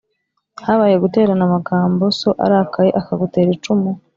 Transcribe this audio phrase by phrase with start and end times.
[0.65, 3.89] Habaye Guterana Amagambo So Arakaye Akagutera Icumu